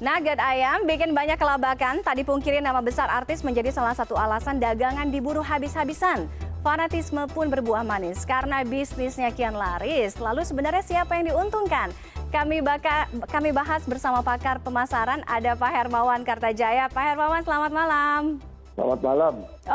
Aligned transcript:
Nugget 0.00 0.40
ayam 0.40 0.88
bikin 0.88 1.12
banyak 1.12 1.36
kelabakan, 1.36 2.00
tadi 2.00 2.24
pungkiri 2.24 2.64
nama 2.64 2.80
besar 2.80 3.12
artis 3.12 3.44
menjadi 3.44 3.68
salah 3.68 3.92
satu 3.92 4.16
alasan 4.16 4.56
dagangan 4.56 5.12
diburu 5.12 5.44
habis-habisan. 5.44 6.24
Fanatisme 6.64 7.28
pun 7.28 7.52
berbuah 7.52 7.84
manis 7.84 8.24
karena 8.24 8.64
bisnisnya 8.64 9.28
kian 9.28 9.52
laris. 9.52 10.16
Lalu 10.16 10.40
sebenarnya 10.48 10.80
siapa 10.80 11.20
yang 11.20 11.28
diuntungkan? 11.28 11.92
Kami, 12.32 12.64
baka, 12.64 13.12
kami 13.28 13.52
bahas 13.52 13.84
bersama 13.84 14.24
pakar 14.24 14.64
pemasaran, 14.64 15.20
ada 15.28 15.52
Pak 15.52 15.68
Hermawan 15.68 16.24
Kartajaya. 16.24 16.88
Pak 16.88 17.04
Hermawan, 17.04 17.44
selamat 17.44 17.68
malam. 17.68 18.49
Selamat 18.80 19.00
malam. 19.04 19.34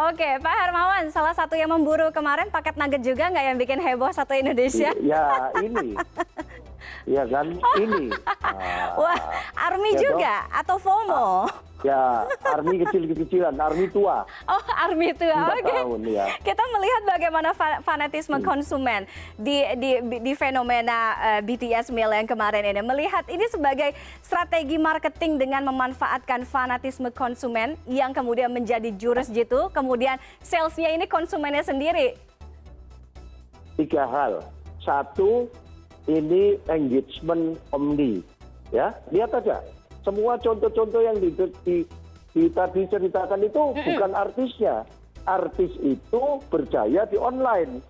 Oke, 0.09 0.29
Pak 0.41 0.55
Hermawan, 0.65 1.03
salah 1.13 1.37
satu 1.37 1.54
yang 1.54 1.69
memburu 1.69 2.09
kemarin 2.09 2.49
paket 2.49 2.73
nugget 2.73 3.05
juga 3.05 3.29
nggak 3.29 3.45
yang 3.54 3.57
bikin 3.61 3.77
heboh 3.77 4.09
satu 4.09 4.33
Indonesia? 4.33 4.89
Ya, 4.97 5.54
ini. 5.61 5.93
Iya 7.05 7.21
kan, 7.29 7.54
ini. 7.77 8.09
Ah, 8.41 8.97
Wah, 8.97 9.18
Army 9.69 9.93
ya 9.93 10.09
juga 10.09 10.33
dong. 10.41 10.57
atau 10.57 10.75
FOMO? 10.81 11.45
Ya, 11.86 12.25
Army 12.42 12.82
kecil-kecilan, 12.82 13.54
Army 13.62 13.86
tua. 13.94 14.25
Oh, 14.50 14.64
Army 14.74 15.14
tua. 15.14 15.54
Oke. 15.54 15.70
Okay. 15.70 16.18
ya. 16.18 16.25
Kita 16.42 16.64
melihat 16.74 17.02
bagaimana 17.06 17.54
fanatisme 17.86 18.42
hmm. 18.42 18.46
konsumen 18.46 19.06
di 19.38 19.61
di 19.78 20.02
di 20.18 20.34
fenomena 20.34 21.14
uh, 21.14 21.30
eh, 21.38 21.42
BTS 21.46 21.94
Meal 21.94 22.10
yang 22.10 22.25
kemarin 22.25 22.66
ini. 22.66 22.82
Melihat 22.82 23.30
ini 23.30 23.46
sebagai 23.54 23.94
strategi 24.25 24.82
marketing 24.82 25.38
dengan 25.38 25.61
memanfaatkan 25.70 26.50
fanatisme 26.50 27.14
konsumen 27.14 27.78
yang 27.86 28.18
kemudian 28.18 28.50
menjadi 28.50 28.89
jurus 28.97 29.30
jitu, 29.30 29.70
kemudian 29.70 30.18
salesnya 30.42 30.89
ini 30.89 31.06
konsumennya 31.06 31.61
sendiri. 31.61 32.17
Tiga 33.78 34.09
hal. 34.09 34.42
Satu, 34.81 35.50
ini 36.09 36.58
engagement 36.66 37.58
omni 37.73 38.22
ya 38.73 38.94
lihat 39.14 39.33
aja 39.33 39.61
semua 40.05 40.38
contoh-contoh 40.38 41.02
yang 41.02 41.17
di, 41.17 41.33
di, 41.66 41.81
di 42.31 42.44
tadi 42.53 42.86
ceritakan 42.86 43.41
itu 43.41 43.61
bukan 43.73 44.11
artisnya. 44.13 44.85
Artis 45.25 45.73
itu 45.81 46.23
berjaya 46.53 47.09
di 47.09 47.17
online. 47.17 47.81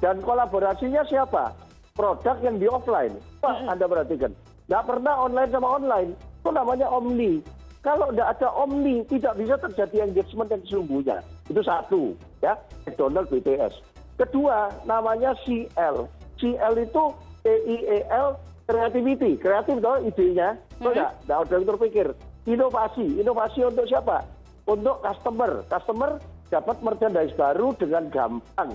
Dan 0.00 0.24
kolaborasinya 0.24 1.04
siapa? 1.04 1.52
Produk 1.92 2.40
yang 2.40 2.56
di 2.56 2.64
offline. 2.64 3.12
Pak 3.44 3.68
Anda 3.68 3.84
perhatikan. 3.84 4.32
Nggak 4.64 4.84
pernah 4.88 5.14
online 5.28 5.50
sama 5.52 5.68
online. 5.76 6.10
Itu 6.40 6.50
namanya 6.56 6.88
omni. 6.88 7.44
Kalau 7.84 8.08
tidak 8.08 8.40
ada 8.40 8.48
omni 8.56 9.04
tidak 9.12 9.36
bisa 9.36 9.60
terjadi 9.60 10.08
engagement 10.08 10.48
yang 10.48 10.62
sesungguhnya. 10.64 11.20
Itu 11.52 11.60
satu 11.60 12.16
ya. 12.40 12.56
McDonald 12.88 13.28
BTS 13.28 14.00
kedua 14.20 14.68
namanya 14.84 15.32
CL 15.48 16.04
CL 16.36 16.74
itu 16.76 17.04
eiel 17.48 18.36
creativity. 18.70 19.30
Kreatif 19.36 19.76
dong 19.82 20.06
idenya. 20.06 20.54
Betul 20.78 20.94
nggak? 20.94 21.12
Nggak 21.26 21.38
ada 21.42 21.52
yang 21.52 21.66
terpikir. 21.74 22.06
Inovasi. 22.46 23.06
Inovasi 23.20 23.60
untuk 23.66 23.86
siapa? 23.90 24.22
Untuk 24.70 25.02
customer. 25.02 25.66
Customer 25.66 26.10
dapat 26.50 26.76
merchandise 26.82 27.34
baru 27.34 27.74
dengan 27.78 28.10
gampang 28.10 28.70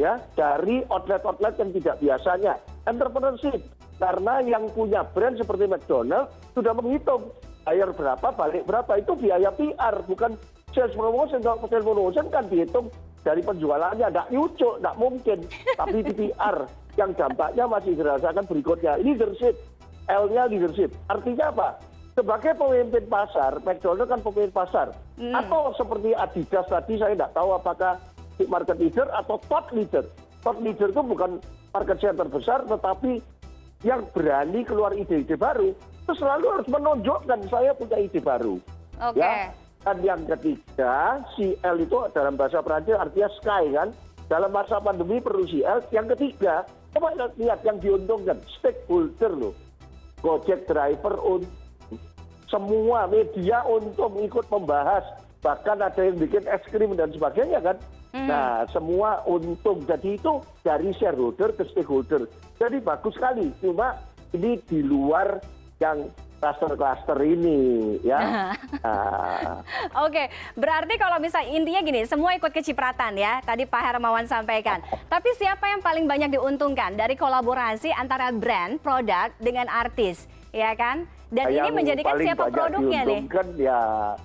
ya 0.00 0.18
dari 0.38 0.82
outlet-outlet 0.88 1.54
yang 1.58 1.70
tidak 1.74 1.96
biasanya. 2.00 2.54
Entrepreneurship. 2.86 3.60
Karena 4.00 4.42
yang 4.42 4.66
punya 4.74 5.06
brand 5.06 5.38
seperti 5.38 5.70
McDonald 5.70 6.26
sudah 6.58 6.74
menghitung 6.74 7.30
bayar 7.62 7.94
berapa 7.94 8.28
balik 8.34 8.66
berapa. 8.66 8.98
Itu 8.98 9.14
biaya 9.14 9.54
PR 9.54 10.02
bukan 10.06 10.34
sales 10.74 10.94
promotion. 10.96 11.38
Kalau 11.44 11.62
sales 11.70 11.86
promotion 11.86 12.26
kan 12.32 12.50
dihitung 12.50 12.90
dari 13.22 13.42
penjualannya. 13.44 14.06
Tidak 14.10 14.28
nyucuk 14.34 14.82
tidak 14.82 14.96
mungkin. 14.98 15.38
Tapi 15.78 15.98
di 16.02 16.12
PR 16.18 16.81
yang 17.00 17.16
dampaknya 17.16 17.64
masih 17.64 17.96
dirasakan 17.96 18.44
berikutnya. 18.44 19.00
Leadership 19.00 19.56
L 20.10 20.28
nya 20.28 20.44
leadership. 20.50 20.92
Artinya 21.08 21.54
apa? 21.54 21.68
Sebagai 22.12 22.52
pemimpin 22.60 23.08
pasar 23.08 23.56
McDonald 23.64 24.08
kan 24.10 24.20
pemimpin 24.20 24.52
pasar. 24.52 24.88
Hmm. 25.16 25.36
atau 25.36 25.70
seperti 25.76 26.16
Adidas 26.16 26.66
tadi 26.66 26.98
saya 26.98 27.14
tidak 27.14 27.30
tahu 27.36 27.54
apakah 27.54 28.00
market 28.48 28.76
leader 28.80 29.06
atau 29.12 29.38
top 29.46 29.70
leader. 29.70 30.04
Top 30.42 30.58
leader 30.58 30.90
itu 30.90 31.02
bukan 31.04 31.38
market 31.70 31.96
share 32.02 32.16
terbesar 32.16 32.66
tetapi 32.66 33.22
yang 33.82 34.02
berani 34.14 34.62
keluar 34.62 34.94
ide-ide 34.94 35.34
baru 35.34 35.74
itu 35.74 36.12
selalu 36.18 36.46
harus 36.58 36.68
menunjukkan 36.70 37.40
saya 37.50 37.74
punya 37.74 37.98
ide 37.98 38.18
baru. 38.22 38.58
Okay. 38.98 39.22
ya. 39.22 39.50
Dan 39.82 39.98
yang 40.06 40.22
ketiga 40.30 41.18
cl 41.34 41.76
itu 41.82 41.98
dalam 42.14 42.38
bahasa 42.38 42.62
perancis 42.62 42.98
artinya 42.98 43.30
sky 43.38 43.64
kan. 43.74 43.88
Dalam 44.30 44.54
masa 44.54 44.78
pandemi 44.78 45.18
perlu 45.18 45.44
cl 45.44 45.82
yang 45.90 46.06
ketiga 46.14 46.66
coba 46.92 47.08
lihat 47.40 47.60
yang 47.64 47.80
diuntungkan 47.80 48.38
stakeholder 48.60 49.32
loh 49.32 49.54
gojek 50.22 50.68
driver 50.70 51.18
untung 51.18 51.62
semua 52.52 53.08
media 53.08 53.64
untung 53.64 54.20
ikut 54.20 54.44
membahas. 54.52 55.02
Bahkan 55.40 55.80
ada 55.80 55.98
yang 56.04 56.20
bikin 56.20 56.44
es 56.46 56.62
krim 56.68 56.92
dan 56.94 57.08
sebagainya 57.10 57.64
kan? 57.64 57.76
Hmm. 58.12 58.28
nah 58.28 58.68
semua 58.68 59.24
untung. 59.24 59.80
Jadi 59.88 60.20
itu 60.20 60.44
dari 60.60 60.92
shareholder 61.00 61.56
ke 61.56 61.64
stakeholder. 61.72 62.28
Jadi 62.60 62.76
bagus 62.84 63.16
sekali. 63.16 63.48
Cuma 63.64 63.96
ini 64.36 64.60
di 64.68 64.84
luar 64.84 65.40
yang 65.80 66.06
kluster-kluster 66.42 67.18
ini 67.22 68.02
ya. 68.02 68.50
nah. 68.82 69.62
Oke, 70.04 70.26
berarti 70.58 70.98
kalau 70.98 71.22
misalnya 71.22 71.54
intinya 71.54 71.80
gini, 71.86 72.02
semua 72.02 72.34
ikut 72.34 72.50
kecipratan 72.50 73.14
ya. 73.14 73.38
Tadi 73.46 73.62
Pak 73.62 73.78
Hermawan 73.78 74.26
sampaikan. 74.26 74.82
Tapi 75.06 75.30
siapa 75.38 75.70
yang 75.70 75.78
paling 75.78 76.10
banyak 76.10 76.34
diuntungkan 76.34 76.98
dari 76.98 77.14
kolaborasi 77.14 77.94
antara 77.94 78.34
brand, 78.34 78.82
produk 78.82 79.30
dengan 79.38 79.70
artis, 79.70 80.26
ya 80.50 80.74
kan? 80.74 81.06
Dan 81.30 81.46
yang 81.54 81.70
ini 81.70 81.78
menjadikan 81.78 82.18
siapa 82.18 82.50
produknya 82.50 83.00
nih? 83.06 83.22
Ya 83.56 83.82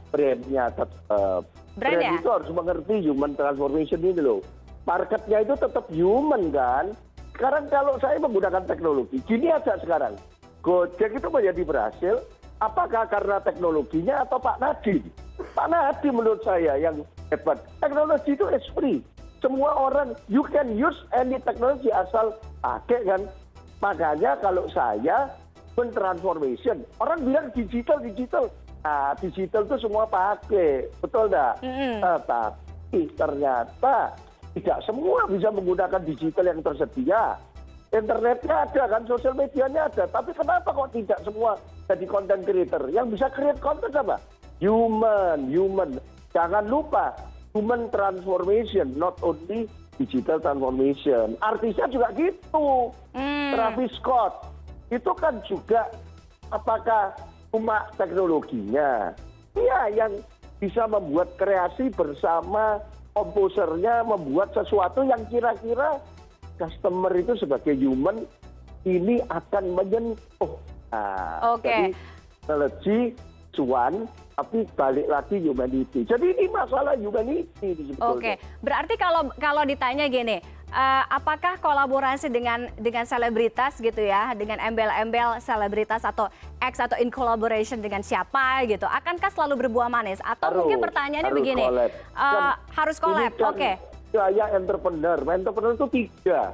brandnya 0.10 0.64
tetap. 0.74 1.46
Brand, 1.78 2.02
brand 2.02 2.02
ya? 2.02 2.12
itu 2.18 2.30
harus 2.34 2.50
mengerti 2.50 2.96
human 3.06 3.32
transformation 3.38 4.02
ini 4.02 4.18
loh. 4.26 4.42
Marketnya 4.90 5.46
itu 5.46 5.54
tetap 5.54 5.86
human 5.94 6.50
kan. 6.50 6.98
Sekarang 7.38 7.70
kalau 7.70 7.94
saya 8.02 8.18
menggunakan 8.18 8.66
teknologi, 8.66 9.22
gini 9.30 9.54
aja 9.54 9.78
sekarang 9.78 10.18
gojek 10.68 11.16
itu 11.16 11.28
menjadi 11.32 11.64
berhasil 11.64 12.16
apakah 12.60 13.08
karena 13.08 13.40
teknologinya 13.40 14.28
atau 14.28 14.36
pak 14.36 14.60
Nadi? 14.60 15.00
Pak 15.56 15.68
Nadi 15.72 16.12
menurut 16.12 16.44
saya 16.44 16.76
yang 16.76 17.08
hebat. 17.32 17.64
Teknologi 17.80 18.36
itu 18.36 18.44
is 18.52 18.68
free. 18.76 19.00
Semua 19.40 19.72
orang 19.80 20.12
you 20.28 20.44
can 20.52 20.76
use 20.76 20.98
any 21.16 21.40
technology 21.48 21.88
asal 21.96 22.36
pakai 22.60 23.00
kan. 23.08 23.22
Makanya 23.80 24.36
kalau 24.44 24.68
saya 24.74 25.32
transformation. 25.78 26.82
Orang 26.98 27.22
bilang 27.22 27.54
digital 27.54 28.02
digital. 28.02 28.50
Nah 28.82 29.14
digital 29.22 29.64
itu 29.70 29.78
semua 29.88 30.10
pakai. 30.10 30.90
Betul 31.00 31.30
enggak 31.30 31.62
mm 31.62 31.70
-hmm. 31.70 32.18
tapi 32.26 33.02
ternyata 33.14 34.18
tidak 34.58 34.82
semua 34.90 35.22
bisa 35.30 35.54
menggunakan 35.54 36.02
digital 36.02 36.50
yang 36.50 36.66
tersedia 36.66 37.38
internetnya 37.96 38.68
ada 38.68 38.84
kan 38.88 39.04
sosial 39.08 39.34
medianya 39.38 39.88
ada. 39.88 40.06
Tapi 40.08 40.36
kenapa 40.36 40.70
kok 40.72 40.92
tidak 40.92 41.20
semua 41.24 41.56
jadi 41.88 42.06
content 42.08 42.44
creator? 42.44 42.84
Yang 42.92 43.20
bisa 43.20 43.28
create 43.32 43.60
content 43.64 43.96
apa? 43.96 44.18
Human 44.60 45.48
human. 45.48 46.02
Jangan 46.36 46.68
lupa 46.68 47.16
human 47.56 47.88
transformation 47.90 48.94
not 49.00 49.16
only 49.24 49.70
digital 49.98 50.38
transformation. 50.42 51.40
Artisnya 51.42 51.88
juga 51.90 52.14
gitu. 52.14 52.94
Hmm. 53.16 53.52
Travis 53.56 53.94
Scott. 53.98 54.34
Itu 54.94 55.12
kan 55.18 55.40
juga 55.48 55.90
apakah 56.54 57.16
cuma 57.52 57.88
teknologinya? 57.96 59.12
Iya 59.58 59.82
yang 59.96 60.14
bisa 60.62 60.86
membuat 60.86 61.38
kreasi 61.38 61.90
bersama 61.94 62.82
komposernya 63.18 64.06
membuat 64.06 64.54
sesuatu 64.54 65.02
yang 65.02 65.22
kira-kira 65.30 65.98
customer 66.58 67.14
itu 67.16 67.34
sebagai 67.38 67.74
human 67.78 68.26
ini 68.84 69.22
akan 69.30 69.64
menyentuh 69.78 70.54
nah, 70.90 71.56
okay. 71.58 71.70
jadi 71.70 71.86
teknologi 72.42 73.00
cuan 73.58 73.94
tapi 74.38 74.70
balik 74.78 75.10
lagi 75.10 75.42
humanity. 75.42 76.06
Jadi 76.06 76.38
ini 76.38 76.46
masalah 76.54 76.94
humanity 76.94 77.74
Oke, 77.98 78.22
okay. 78.22 78.36
berarti 78.62 78.94
kalau 78.94 79.34
kalau 79.42 79.66
ditanya 79.66 80.06
gini, 80.06 80.38
uh, 80.70 81.04
apakah 81.10 81.58
kolaborasi 81.58 82.30
dengan 82.30 82.70
dengan 82.78 83.10
selebritas 83.10 83.82
gitu 83.82 83.98
ya, 83.98 84.38
dengan 84.38 84.62
embel-embel 84.62 85.42
selebritas 85.42 86.06
atau 86.06 86.30
X 86.62 86.78
atau 86.78 87.02
in 87.02 87.10
collaboration 87.10 87.82
dengan 87.82 88.06
siapa 88.06 88.62
gitu, 88.70 88.86
akankah 88.86 89.34
selalu 89.34 89.66
berbuah 89.66 89.90
manis? 89.90 90.22
Atau 90.22 90.54
harus, 90.54 90.70
mungkin 90.70 90.86
pertanyaannya 90.86 91.34
harus 91.34 91.40
begini, 91.42 91.66
collab. 91.66 91.92
Uh, 92.14 92.54
harus 92.78 92.98
collab, 93.02 93.34
kan 93.34 93.50
oke? 93.50 93.58
Okay 93.58 93.97
gaya 94.14 94.46
entrepreneur 94.56 95.18
entrepreneur 95.28 95.74
itu 95.76 95.88
tiga 95.92 96.54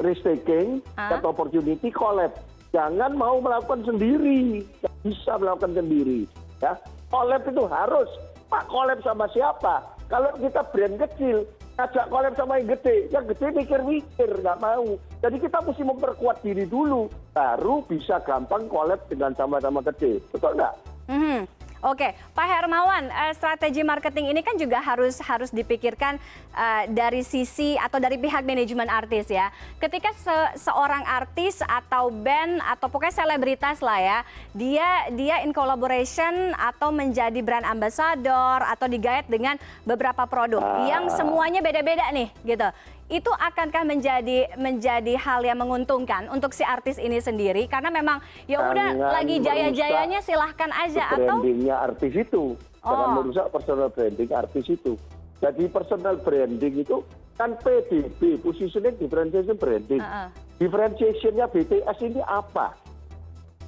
risk 0.00 0.24
taking 0.24 0.80
atau 0.96 1.30
opportunity 1.30 1.92
collab 1.92 2.32
jangan 2.72 3.12
mau 3.14 3.38
melakukan 3.38 3.84
sendiri 3.84 4.64
bisa 5.04 5.36
melakukan 5.36 5.76
sendiri 5.76 6.24
ya 6.64 6.74
collab 7.12 7.42
itu 7.44 7.64
harus 7.68 8.08
pak 8.50 8.64
collab 8.66 8.98
sama 9.04 9.28
siapa 9.30 9.84
kalau 10.10 10.30
kita 10.42 10.62
brand 10.74 10.96
kecil 11.06 11.46
ngajak 11.80 12.06
collab 12.12 12.34
sama 12.36 12.60
yang 12.60 12.68
gede. 12.76 12.96
Yang 13.08 13.24
gede 13.32 13.46
mikir-mikir, 13.56 14.28
nggak 14.44 14.60
mau. 14.60 14.84
Jadi 15.24 15.36
kita 15.40 15.58
mesti 15.64 15.82
memperkuat 15.86 16.36
diri 16.44 16.68
dulu, 16.68 17.08
baru 17.32 17.80
bisa 17.88 18.20
gampang 18.20 18.68
collab 18.68 19.00
dengan 19.08 19.32
sama-sama 19.32 19.80
gede. 19.88 20.20
Betul 20.28 20.60
nggak? 20.60 20.74
Mhm. 21.08 21.40
Oke, 21.80 22.12
Pak 22.36 22.44
Hermawan, 22.44 23.08
eh, 23.08 23.32
strategi 23.32 23.80
marketing 23.80 24.36
ini 24.36 24.44
kan 24.44 24.52
juga 24.54 24.84
harus 24.84 25.16
harus 25.24 25.48
dipikirkan 25.48 26.20
eh, 26.52 26.84
dari 26.92 27.24
sisi 27.24 27.72
atau 27.80 27.96
dari 27.96 28.20
pihak 28.20 28.44
manajemen 28.44 28.84
artis 28.84 29.32
ya. 29.32 29.48
Ketika 29.80 30.12
se- 30.12 30.60
seorang 30.60 31.00
artis 31.08 31.64
atau 31.64 32.12
band 32.12 32.60
atau 32.60 32.92
pokoknya 32.92 33.16
selebritas 33.16 33.80
lah 33.80 33.96
ya, 33.96 34.18
dia 34.52 34.88
dia 35.16 35.40
in 35.40 35.56
collaboration 35.56 36.52
atau 36.52 36.92
menjadi 36.92 37.40
brand 37.40 37.64
ambassador 37.64 38.60
atau 38.60 38.84
digait 38.84 39.24
dengan 39.24 39.56
beberapa 39.80 40.28
produk 40.28 40.60
Ah. 40.60 40.84
yang 40.84 41.08
semuanya 41.08 41.64
beda-beda 41.64 42.12
nih, 42.12 42.28
gitu. 42.44 42.68
Itu 43.10 43.34
akankah 43.34 43.82
menjadi 43.82 44.54
menjadi 44.54 45.18
hal 45.18 45.42
yang 45.42 45.58
menguntungkan 45.58 46.30
untuk 46.30 46.54
si 46.54 46.62
artis 46.62 46.94
ini 46.94 47.18
sendiri? 47.18 47.66
Karena 47.66 47.90
memang 47.90 48.22
ya 48.46 48.62
udah 48.62 49.18
lagi 49.18 49.42
jaya-jayanya 49.42 50.22
silahkan 50.22 50.70
aja 50.70 51.18
atau 51.18 51.42
brandingnya 51.42 51.74
artis 51.90 52.14
itu. 52.14 52.54
Jangan 52.86 53.08
Oh. 53.10 53.14
merusak 53.18 53.50
personal 53.50 53.90
branding 53.90 54.30
artis 54.30 54.64
itu. 54.70 54.94
Jadi 55.42 55.66
personal 55.66 56.22
branding 56.22 56.86
itu 56.86 57.02
kan 57.34 57.58
PDB 57.58 58.38
positioning 58.38 58.94
differentiation 58.94 59.58
branding. 59.58 59.98
Heeh. 59.98 60.28
differentiationnya 60.60 61.50
BTS 61.50 61.98
ini 62.04 62.20
apa? 62.22 62.76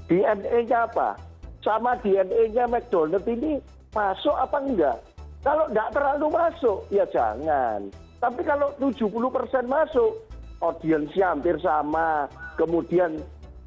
DNA-nya 0.06 0.86
apa? 0.86 1.16
Sama 1.64 1.96
DNA-nya 1.98 2.68
McDonald 2.68 3.24
ini 3.26 3.58
masuk 3.90 4.36
apa 4.38 4.60
enggak? 4.60 4.98
Kalau 5.42 5.66
enggak 5.66 5.88
terlalu 5.90 6.26
masuk 6.30 6.78
ya 6.94 7.02
jangan 7.10 7.90
tapi 8.22 8.46
kalau 8.46 8.70
70% 8.78 9.66
masuk 9.66 10.22
audiensnya 10.62 11.34
hampir 11.34 11.58
sama 11.58 12.30
kemudian 12.54 13.18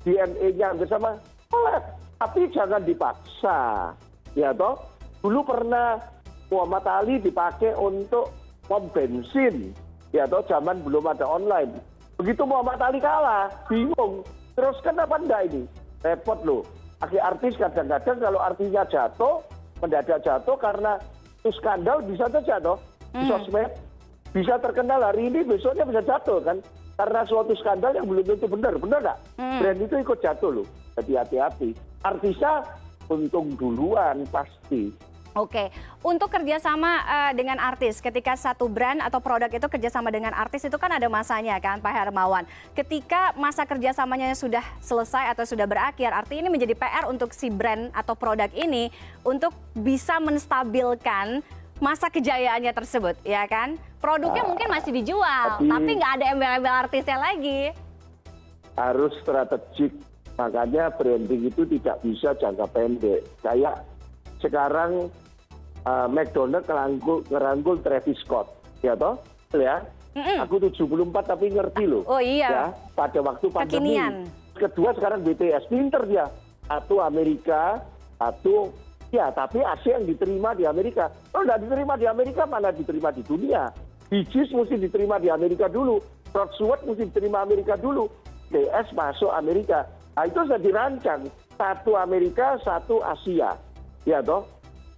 DNA-nya 0.08 0.72
hampir 0.72 0.88
sama. 0.88 1.20
Boleh 1.52 1.84
tapi 2.16 2.48
jangan 2.56 2.80
dipaksa 2.88 3.92
ya 4.32 4.56
toh? 4.56 4.80
Dulu 5.20 5.44
pernah 5.44 6.00
Muhammad 6.48 6.88
Ali 6.88 7.20
dipakai 7.20 7.76
untuk 7.76 8.32
pom 8.64 8.88
bensin 8.96 9.76
ya 10.16 10.24
toh? 10.24 10.40
Zaman 10.48 10.80
belum 10.88 11.04
ada 11.12 11.28
online. 11.28 11.76
Begitu 12.16 12.48
Muhammad 12.48 12.80
Ali 12.80 13.04
kalah 13.04 13.52
bingung. 13.68 14.24
Terus 14.56 14.80
kenapa 14.80 15.20
enggak 15.20 15.52
ini? 15.52 15.68
Repot 16.00 16.40
loh. 16.48 16.64
Akhir 17.04 17.20
artis 17.20 17.60
kadang-kadang 17.60 18.24
kalau 18.24 18.40
artinya 18.40 18.88
jatuh 18.88 19.44
mendadak 19.84 20.24
jatuh 20.24 20.56
karena 20.56 20.96
itu 21.44 21.52
skandal 21.60 22.00
bisa 22.08 22.24
saja 22.32 22.56
toh 22.64 22.80
di 23.12 23.28
sosmed 23.28 23.68
bisa 24.36 24.60
terkenal 24.60 25.00
hari 25.00 25.32
ini 25.32 25.48
besoknya 25.48 25.88
bisa 25.88 26.04
jatuh 26.04 26.44
kan? 26.44 26.60
Karena 27.00 27.24
suatu 27.24 27.56
skandal 27.56 27.96
yang 27.96 28.04
belum 28.04 28.28
tentu 28.28 28.52
benar. 28.52 28.76
Benar 28.76 29.00
nggak? 29.00 29.20
Brand 29.40 29.80
itu 29.80 29.96
ikut 29.96 30.20
jatuh 30.20 30.52
loh. 30.60 30.68
Jadi 31.00 31.12
hati-hati. 31.16 31.70
Artisnya 32.04 32.68
untung 33.08 33.56
duluan 33.56 34.28
pasti. 34.28 34.92
Oke, 35.36 35.68
untuk 36.00 36.32
kerjasama 36.32 37.04
eh, 37.04 37.32
dengan 37.36 37.60
artis, 37.60 38.00
ketika 38.00 38.40
satu 38.40 38.72
brand 38.72 39.04
atau 39.04 39.20
produk 39.20 39.52
itu 39.52 39.68
kerjasama 39.68 40.08
dengan 40.08 40.32
artis 40.32 40.64
itu 40.64 40.80
kan 40.80 40.88
ada 40.88 41.12
masanya 41.12 41.60
kan, 41.60 41.84
Pak 41.84 41.92
Hermawan. 41.92 42.48
Ketika 42.72 43.36
masa 43.36 43.68
kerjasamanya 43.68 44.32
sudah 44.32 44.64
selesai 44.80 45.36
atau 45.36 45.44
sudah 45.44 45.68
berakhir, 45.68 46.16
arti 46.16 46.40
ini 46.40 46.48
menjadi 46.48 46.72
PR 46.80 47.12
untuk 47.12 47.36
si 47.36 47.52
brand 47.52 47.92
atau 47.92 48.16
produk 48.16 48.48
ini 48.56 48.88
untuk 49.28 49.52
bisa 49.76 50.24
menstabilkan 50.24 51.44
masa 51.84 52.08
kejayaannya 52.08 52.72
tersebut, 52.72 53.20
ya 53.28 53.44
kan? 53.52 53.76
Produknya 54.06 54.44
mungkin 54.46 54.70
masih 54.70 54.92
dijual, 55.02 55.58
tapi- 55.58 55.98
nggak 55.98 56.14
ada 56.22 56.26
embel-embel 56.30 56.76
artisnya 56.86 57.18
lagi. 57.18 57.74
harus 58.76 59.16
strategik. 59.24 59.96
Makanya 60.36 60.92
branding 61.00 61.48
itu 61.48 61.64
tidak 61.64 61.96
bisa 62.04 62.36
jangka 62.36 62.68
pendek. 62.76 63.24
Kayak 63.40 63.88
sekarang 64.44 65.08
uh, 65.88 66.12
McDonald 66.12 66.68
ngerangkul, 66.68 67.24
ngerangkul 67.32 67.80
Travis 67.80 68.20
Scott. 68.28 68.52
Ya 68.84 69.00
toh? 69.00 69.16
Ya? 69.56 69.80
Mm-mm. 70.12 70.44
aku 70.44 70.60
74 70.60 71.24
tapi 71.24 71.56
ngerti 71.56 71.88
loh. 71.88 72.04
Oh 72.04 72.20
iya. 72.20 72.52
ya 72.52 72.66
pada 73.00 73.20
waktu 73.24 73.48
pandemi. 73.48 73.96
Kekinian. 73.96 74.14
kedua 74.60 74.92
sekarang 75.00 75.24
BTS 75.24 75.72
pinter 75.72 76.04
dia. 76.04 76.28
Satu 76.68 77.00
Amerika 77.00 77.80
satu 78.20 78.76
ya 79.08 79.32
tapi 79.32 79.64
AC 79.64 79.88
yang 79.88 80.04
diterima 80.04 80.52
di 80.52 80.68
Amerika. 80.68 81.08
Kalau 81.32 81.48
nggak 81.48 81.64
diterima 81.64 81.96
di 81.96 82.06
Amerika 82.12 82.44
mana 82.44 82.76
diterima 82.76 83.16
di 83.16 83.24
dunia 83.24 83.72
Gees 84.10 84.50
mesti 84.54 84.76
diterima 84.78 85.18
di 85.18 85.30
Amerika 85.34 85.66
dulu. 85.66 85.98
Rod 86.36 86.52
mesti 86.86 87.10
diterima 87.10 87.42
Amerika 87.42 87.80
dulu. 87.80 88.06
BTS 88.52 88.94
masuk 88.94 89.32
Amerika. 89.34 89.90
Nah 90.14 90.24
itu 90.30 90.40
sudah 90.46 90.62
dirancang. 90.62 91.26
Satu 91.56 91.98
Amerika 91.98 92.60
satu 92.62 93.02
Asia. 93.02 93.58
Ya 94.06 94.22
toh? 94.22 94.46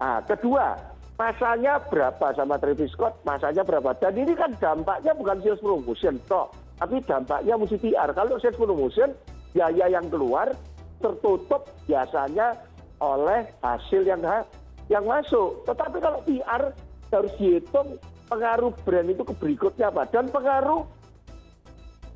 Nah 0.01 0.19
kedua 0.27 0.75
masanya 1.15 1.79
berapa 1.87 2.35
sama 2.35 2.59
Travis 2.59 2.91
Scott? 2.91 3.15
Masanya 3.23 3.63
berapa? 3.63 3.95
Dan 3.97 4.13
ini 4.19 4.33
kan 4.35 4.51
dampaknya 4.59 5.15
bukan 5.15 5.39
sales 5.41 5.63
promotion 5.63 6.19
toh 6.27 6.51
tapi 6.77 7.01
dampaknya 7.01 7.57
mesti 7.57 7.77
PR 7.81 8.09
kalau 8.13 8.37
sales 8.37 8.57
promotion 8.57 9.09
biaya 9.53 9.89
yang 9.89 10.05
keluar 10.13 10.53
tertutup 11.01 11.65
biasanya 11.89 12.53
oleh 13.01 13.49
hasil 13.65 14.05
yang 14.05 14.21
ha- 14.21 14.45
yang 14.89 15.05
masuk. 15.05 15.65
Tetapi 15.65 15.97
kalau 15.97 16.21
PR 16.25 16.73
harus 17.09 17.33
dihitung 17.41 17.97
pengaruh 18.27 18.71
brand 18.83 19.07
itu 19.07 19.23
ke 19.23 19.33
berikutnya 19.39 19.87
apa 19.89 20.03
dan 20.11 20.27
pengaruh 20.27 20.83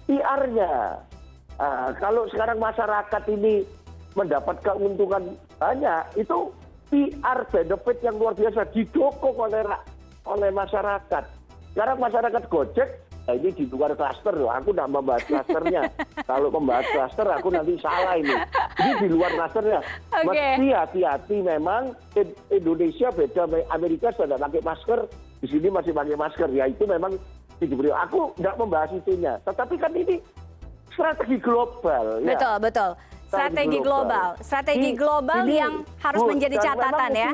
PR-nya. 0.05 0.99
Ah, 1.55 1.93
kalau 1.95 2.27
sekarang 2.31 2.59
masyarakat 2.59 3.23
ini 3.31 3.63
mendapat 4.17 4.59
keuntungan 4.59 5.39
banyak, 5.55 6.03
itu 6.19 6.51
PR 6.91 7.39
benefit 7.47 7.97
yang 8.03 8.19
luar 8.19 8.35
biasa 8.35 8.67
didukung 8.75 9.35
oleh 9.39 9.63
oleh 10.27 10.49
masyarakat. 10.51 11.23
Sekarang 11.71 11.97
masyarakat 12.03 12.43
Gojek, 12.51 12.89
nah 13.23 13.33
ini 13.39 13.49
di 13.55 13.63
luar 13.71 13.95
klaster 13.95 14.35
loh, 14.35 14.51
aku 14.51 14.75
nggak 14.75 14.91
membahas 14.91 15.23
klasternya. 15.23 15.87
kalau 16.29 16.51
membahas 16.51 16.83
klaster 16.91 17.27
aku 17.31 17.47
nanti 17.47 17.79
salah 17.79 18.19
ini. 18.19 18.35
Ini 18.75 18.93
di 18.99 19.07
luar 19.07 19.31
klasternya. 19.31 19.79
Oke. 20.11 20.27
Mesti 20.27 20.67
hati-hati 20.75 21.37
memang 21.39 21.95
In- 22.19 22.35
Indonesia 22.51 23.07
beda 23.15 23.47
Amerika 23.71 24.11
sudah 24.11 24.35
pakai 24.35 24.59
masker, 24.59 24.99
di 25.41 25.47
sini 25.49 25.67
masih 25.73 25.91
pakai 25.91 26.15
masker. 26.15 26.49
Ya 26.53 26.69
itu 26.69 26.85
memang 26.85 27.17
diberi. 27.57 27.89
Aku 27.89 28.31
nggak 28.37 28.55
membahas 28.61 28.93
itunya. 28.93 29.41
Tetapi 29.43 29.75
kan 29.81 29.91
ini 29.97 30.21
strategi 30.93 31.37
global. 31.41 32.21
ya. 32.21 32.37
Betul, 32.37 32.55
betul. 32.61 32.91
Strategi 33.31 33.79
global, 33.79 34.27
strategi 34.43 34.91
global 34.91 35.47
ini, 35.47 35.55
yang 35.63 35.73
harus 36.03 36.19
Bu, 36.19 36.35
menjadi 36.35 36.59
catatan 36.59 37.11
ya. 37.15 37.31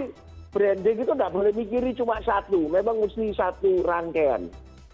Branding 0.53 0.97
itu 1.01 1.11
nggak 1.11 1.31
boleh 1.33 1.51
mikiri 1.57 1.89
cuma 1.97 2.21
satu, 2.21 2.69
memang 2.69 3.01
mesti 3.01 3.33
satu 3.33 3.81
rangkaian 3.81 4.45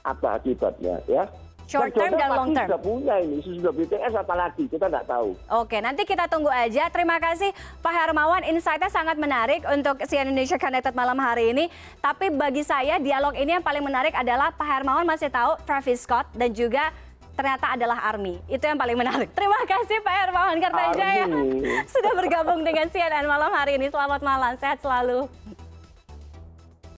apa 0.07 0.39
akibatnya 0.39 1.03
ya. 1.11 1.27
Short 1.67 1.91
term 1.95 2.13
dan 2.19 2.29
long 2.33 2.51
term. 2.51 2.67
Sudah 2.67 2.81
punya 2.81 3.15
ini, 3.23 3.37
sudah 3.41 3.71
BTS 3.71 4.13
apalagi 4.19 4.63
kita 4.67 4.85
nggak 4.91 5.05
tahu. 5.07 5.33
Oke, 5.63 5.77
nanti 5.79 6.03
kita 6.03 6.27
tunggu 6.27 6.51
aja. 6.51 6.91
Terima 6.91 7.17
kasih 7.17 7.55
Pak 7.79 7.93
Hermawan, 7.93 8.43
insight-nya 8.45 8.91
sangat 8.91 9.15
menarik 9.15 9.63
untuk 9.71 10.03
si 10.05 10.19
Indonesia 10.19 10.59
Connected 10.59 10.93
malam 10.93 11.15
hari 11.17 11.55
ini. 11.55 11.71
Tapi 12.03 12.29
bagi 12.35 12.61
saya 12.67 12.99
dialog 12.99 13.33
ini 13.33 13.57
yang 13.57 13.65
paling 13.65 13.83
menarik 13.83 14.13
adalah 14.13 14.51
Pak 14.51 14.67
Hermawan 14.67 15.07
masih 15.07 15.31
tahu 15.31 15.55
Travis 15.63 16.03
Scott 16.03 16.27
dan 16.35 16.51
juga 16.51 16.91
ternyata 17.33 17.73
adalah 17.73 17.97
ARMY. 18.13 18.37
Itu 18.45 18.63
yang 18.69 18.77
paling 18.77 18.97
menarik. 18.97 19.33
Terima 19.37 19.59
kasih 19.65 19.97
Pak 20.05 20.15
Hermawan 20.27 20.57
Kartajaya 20.61 21.25
sudah 21.93 22.13
bergabung 22.13 22.61
dengan 22.61 22.85
CNN 22.91 23.25
malam 23.25 23.49
hari 23.49 23.81
ini. 23.81 23.89
Selamat 23.89 24.21
malam, 24.21 24.53
sehat 24.59 24.83
selalu. 24.83 25.25